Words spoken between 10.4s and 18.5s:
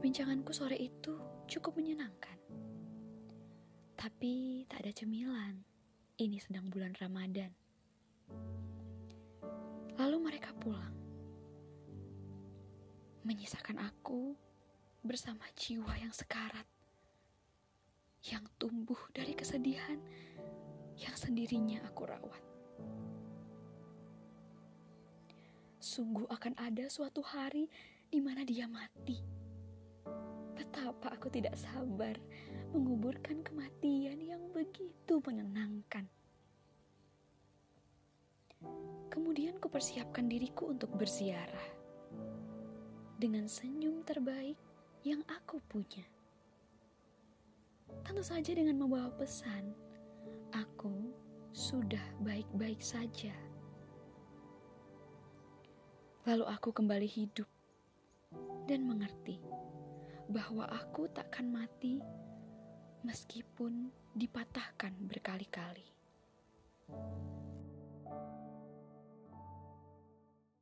pulang. Menyisakan aku bersama jiwa yang sekarat. Yang